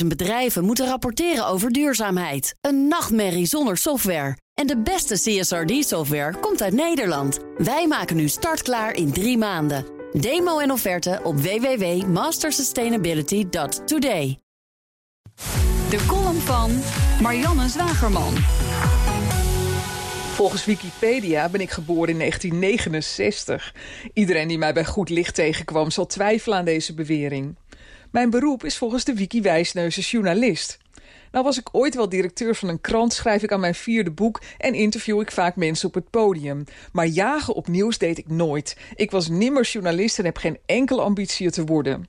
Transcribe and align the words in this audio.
50.000 0.00 0.06
bedrijven 0.06 0.64
moeten 0.64 0.86
rapporteren 0.86 1.46
over 1.46 1.72
duurzaamheid. 1.72 2.54
Een 2.60 2.88
nachtmerrie 2.88 3.46
zonder 3.46 3.76
software. 3.76 4.36
En 4.54 4.66
de 4.66 4.78
beste 4.78 5.14
CSRD-software 5.14 6.38
komt 6.40 6.62
uit 6.62 6.72
Nederland. 6.72 7.38
Wij 7.56 7.86
maken 7.86 8.16
nu 8.16 8.28
startklaar 8.28 8.94
in 8.94 9.12
drie 9.12 9.38
maanden. 9.38 9.84
Demo 10.12 10.58
en 10.58 10.70
offerte 10.70 11.20
op 11.22 11.40
www.mastersustainability.today. 11.40 14.38
De 15.90 16.04
column 16.06 16.40
van 16.40 16.70
Marianne 17.22 17.68
Zwagerman. 17.68 18.34
Volgens 20.34 20.64
Wikipedia 20.64 21.48
ben 21.48 21.60
ik 21.60 21.70
geboren 21.70 22.08
in 22.08 22.18
1969. 22.18 23.74
Iedereen 24.12 24.48
die 24.48 24.58
mij 24.58 24.72
bij 24.72 24.84
goed 24.84 25.08
licht 25.08 25.34
tegenkwam 25.34 25.90
zal 25.90 26.06
twijfelen 26.06 26.58
aan 26.58 26.64
deze 26.64 26.94
bewering. 26.94 27.56
Mijn 28.16 28.30
beroep 28.30 28.64
is 28.64 28.76
volgens 28.76 29.04
de 29.04 29.14
Wiki 29.14 29.42
Wijsneuze 29.42 30.00
journalist. 30.00 30.78
Nou 31.32 31.44
was 31.44 31.58
ik 31.58 31.68
ooit 31.72 31.94
wel 31.94 32.08
directeur 32.08 32.54
van 32.54 32.68
een 32.68 32.80
krant, 32.80 33.12
schrijf 33.12 33.42
ik 33.42 33.52
aan 33.52 33.60
mijn 33.60 33.74
vierde 33.74 34.10
boek 34.10 34.42
en 34.58 34.74
interview 34.74 35.20
ik 35.20 35.30
vaak 35.30 35.56
mensen 35.56 35.88
op 35.88 35.94
het 35.94 36.10
podium. 36.10 36.64
Maar 36.92 37.06
jagen 37.06 37.54
op 37.54 37.68
nieuws 37.68 37.98
deed 37.98 38.18
ik 38.18 38.28
nooit. 38.28 38.76
Ik 38.94 39.10
was 39.10 39.28
nimmer 39.28 39.62
journalist 39.62 40.18
en 40.18 40.24
heb 40.24 40.36
geen 40.36 40.58
enkele 40.66 41.00
ambitie 41.00 41.50
te 41.50 41.64
worden. 41.64 42.08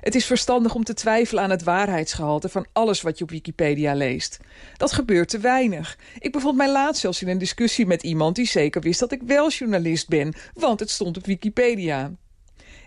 Het 0.00 0.14
is 0.14 0.26
verstandig 0.26 0.74
om 0.74 0.84
te 0.84 0.94
twijfelen 0.94 1.42
aan 1.42 1.50
het 1.50 1.62
waarheidsgehalte 1.62 2.48
van 2.48 2.66
alles 2.72 3.02
wat 3.02 3.18
je 3.18 3.24
op 3.24 3.30
Wikipedia 3.30 3.94
leest. 3.94 4.38
Dat 4.76 4.92
gebeurt 4.92 5.28
te 5.28 5.38
weinig. 5.38 5.98
Ik 6.18 6.32
bevond 6.32 6.56
mij 6.56 6.70
laatst 6.70 7.00
zelfs 7.00 7.22
in 7.22 7.28
een 7.28 7.38
discussie 7.38 7.86
met 7.86 8.02
iemand 8.02 8.36
die 8.36 8.46
zeker 8.46 8.80
wist 8.80 9.00
dat 9.00 9.12
ik 9.12 9.22
wel 9.22 9.50
journalist 9.50 10.08
ben, 10.08 10.34
want 10.54 10.80
het 10.80 10.90
stond 10.90 11.16
op 11.16 11.26
Wikipedia. 11.26 12.12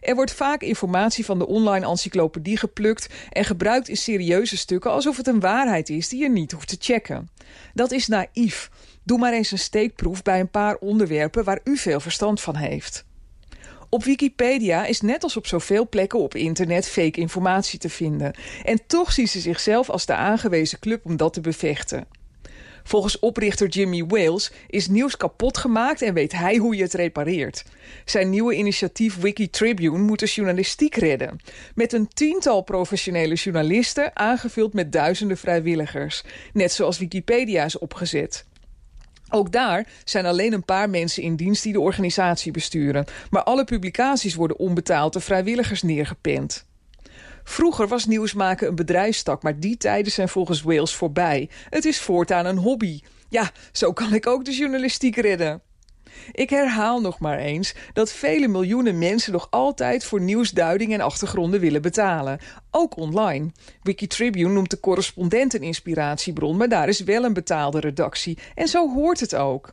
Er 0.01 0.15
wordt 0.15 0.33
vaak 0.33 0.61
informatie 0.61 1.25
van 1.25 1.39
de 1.39 1.47
online 1.47 1.85
encyclopedie 1.85 2.57
geplukt 2.57 3.09
en 3.29 3.45
gebruikt 3.45 3.89
in 3.89 3.97
serieuze 3.97 4.57
stukken 4.57 4.91
alsof 4.91 5.17
het 5.17 5.27
een 5.27 5.39
waarheid 5.39 5.89
is 5.89 6.09
die 6.09 6.21
je 6.21 6.29
niet 6.29 6.51
hoeft 6.51 6.67
te 6.67 6.77
checken. 6.79 7.29
Dat 7.73 7.91
is 7.91 8.07
naïef. 8.07 8.69
Doe 9.03 9.17
maar 9.17 9.33
eens 9.33 9.51
een 9.51 9.59
steekproef 9.59 10.21
bij 10.21 10.39
een 10.39 10.49
paar 10.49 10.75
onderwerpen 10.75 11.43
waar 11.43 11.59
u 11.63 11.77
veel 11.77 11.99
verstand 11.99 12.41
van 12.41 12.55
heeft. 12.55 13.05
Op 13.89 14.03
Wikipedia 14.03 14.85
is 14.85 15.01
net 15.01 15.23
als 15.23 15.37
op 15.37 15.47
zoveel 15.47 15.89
plekken 15.89 16.19
op 16.19 16.35
internet 16.35 16.87
fake 16.87 17.19
informatie 17.19 17.79
te 17.79 17.89
vinden. 17.89 18.33
En 18.63 18.79
toch 18.87 19.11
ziet 19.11 19.29
ze 19.29 19.39
zichzelf 19.39 19.89
als 19.89 20.05
de 20.05 20.15
aangewezen 20.15 20.79
club 20.79 21.05
om 21.05 21.17
dat 21.17 21.33
te 21.33 21.41
bevechten. 21.41 22.07
Volgens 22.83 23.19
oprichter 23.19 23.67
Jimmy 23.67 24.05
Wales 24.05 24.51
is 24.67 24.87
nieuws 24.87 25.17
kapot 25.17 25.57
gemaakt 25.57 26.01
en 26.01 26.13
weet 26.13 26.31
hij 26.31 26.57
hoe 26.57 26.75
je 26.75 26.83
het 26.83 26.93
repareert. 26.93 27.63
Zijn 28.05 28.29
nieuwe 28.29 28.55
initiatief 28.55 29.17
Wiki 29.17 29.49
Tribune 29.49 29.97
moet 29.97 30.19
de 30.19 30.25
journalistiek 30.25 30.95
redden. 30.95 31.39
Met 31.75 31.93
een 31.93 32.07
tiental 32.07 32.61
professionele 32.61 33.35
journalisten, 33.35 34.15
aangevuld 34.15 34.73
met 34.73 34.91
duizenden 34.91 35.37
vrijwilligers. 35.37 36.23
Net 36.53 36.71
zoals 36.71 36.97
Wikipedia 36.97 37.65
is 37.65 37.77
opgezet. 37.77 38.45
Ook 39.29 39.51
daar 39.51 39.87
zijn 40.03 40.25
alleen 40.25 40.53
een 40.53 40.65
paar 40.65 40.89
mensen 40.89 41.23
in 41.23 41.35
dienst 41.35 41.63
die 41.63 41.73
de 41.73 41.79
organisatie 41.79 42.51
besturen. 42.51 43.05
Maar 43.29 43.43
alle 43.43 43.63
publicaties 43.63 44.35
worden 44.35 44.57
onbetaald 44.57 45.13
door 45.13 45.21
vrijwilligers 45.21 45.81
neergepend. 45.81 46.65
Vroeger 47.43 47.87
was 47.87 48.05
nieuwsmaken 48.05 48.67
een 48.67 48.75
bedrijfstak, 48.75 49.43
maar 49.43 49.59
die 49.59 49.77
tijden 49.77 50.11
zijn 50.11 50.29
volgens 50.29 50.61
Wales 50.61 50.95
voorbij. 50.95 51.49
Het 51.69 51.85
is 51.85 51.99
voortaan 51.99 52.45
een 52.45 52.57
hobby. 52.57 52.99
Ja, 53.29 53.51
zo 53.71 53.93
kan 53.93 54.13
ik 54.13 54.27
ook 54.27 54.45
de 54.45 54.51
journalistiek 54.51 55.15
redden. 55.15 55.61
Ik 56.31 56.49
herhaal 56.49 57.01
nog 57.01 57.19
maar 57.19 57.37
eens 57.37 57.73
dat 57.93 58.11
vele 58.11 58.47
miljoenen 58.47 58.97
mensen 58.97 59.31
nog 59.31 59.47
altijd 59.49 60.03
voor 60.03 60.21
nieuwsduiding 60.21 60.93
en 60.93 61.01
achtergronden 61.01 61.59
willen 61.59 61.81
betalen. 61.81 62.39
Ook 62.71 62.97
online. 62.97 63.51
Wikitribune 63.83 64.49
noemt 64.49 64.69
de 64.69 64.79
correspondent 64.79 65.53
een 65.53 65.61
inspiratiebron, 65.61 66.57
maar 66.57 66.69
daar 66.69 66.87
is 66.87 66.99
wel 66.99 67.23
een 67.23 67.33
betaalde 67.33 67.79
redactie. 67.79 68.37
En 68.55 68.67
zo 68.67 68.93
hoort 68.93 69.19
het 69.19 69.35
ook. 69.35 69.71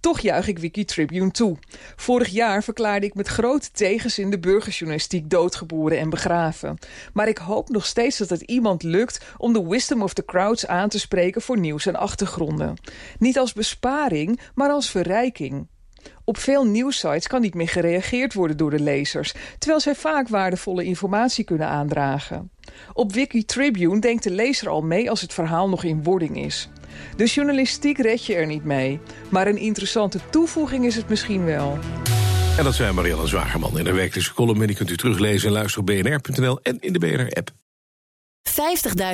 Toch 0.00 0.20
juich 0.20 0.48
ik 0.48 0.58
Wikitribune 0.58 1.30
toe. 1.30 1.56
Vorig 1.96 2.28
jaar 2.28 2.62
verklaarde 2.62 3.06
ik 3.06 3.14
met 3.14 3.28
grote 3.28 3.70
tegenzin 3.70 4.30
de 4.30 4.38
burgerjournalistiek 4.38 5.30
doodgeboren 5.30 5.98
en 5.98 6.10
begraven. 6.10 6.78
Maar 7.12 7.28
ik 7.28 7.38
hoop 7.38 7.68
nog 7.68 7.86
steeds 7.86 8.18
dat 8.18 8.30
het 8.30 8.40
iemand 8.40 8.82
lukt 8.82 9.24
om 9.36 9.52
de 9.52 9.68
wisdom 9.68 10.02
of 10.02 10.14
the 10.14 10.24
crowds 10.24 10.66
aan 10.66 10.88
te 10.88 10.98
spreken 10.98 11.42
voor 11.42 11.58
nieuws 11.58 11.86
en 11.86 11.96
achtergronden. 11.96 12.76
Niet 13.18 13.38
als 13.38 13.52
besparing, 13.52 14.40
maar 14.54 14.70
als 14.70 14.90
verrijking. 14.90 15.66
Op 16.24 16.38
veel 16.38 16.64
nieuwsites 16.64 17.26
kan 17.26 17.40
niet 17.40 17.54
meer 17.54 17.68
gereageerd 17.68 18.34
worden 18.34 18.56
door 18.56 18.70
de 18.70 18.80
lezers, 18.80 19.34
terwijl 19.58 19.80
zij 19.80 19.94
vaak 19.94 20.28
waardevolle 20.28 20.84
informatie 20.84 21.44
kunnen 21.44 21.66
aandragen. 21.66 22.50
Op 22.92 23.12
Wikitribune 23.12 24.00
denkt 24.00 24.22
de 24.22 24.30
lezer 24.30 24.68
al 24.68 24.80
mee 24.80 25.10
als 25.10 25.20
het 25.20 25.32
verhaal 25.32 25.68
nog 25.68 25.84
in 25.84 26.02
wording 26.02 26.44
is. 26.44 26.68
De 27.16 27.24
journalistiek 27.24 27.98
red 27.98 28.24
je 28.24 28.34
er 28.34 28.46
niet 28.46 28.64
mee. 28.64 29.00
Maar 29.28 29.46
een 29.46 29.58
interessante 29.58 30.20
toevoeging 30.30 30.84
is 30.84 30.96
het 30.96 31.08
misschien 31.08 31.44
wel. 31.44 31.78
En 32.58 32.64
dat 32.64 32.74
zijn 32.74 32.94
Marianne 32.94 33.26
Zwagerman 33.26 33.78
in 33.78 33.84
de 33.84 33.92
wekelijkse 33.92 34.34
column. 34.34 34.60
En 34.60 34.66
die 34.66 34.76
kunt 34.76 34.90
u 34.90 34.96
teruglezen 34.96 35.48
en 35.48 35.54
luisteren 35.54 35.80
op 35.80 36.02
bnr.nl 36.02 36.58
en 36.62 36.76
in 36.80 36.92
de 36.92 36.98
BNR-app. 36.98 37.50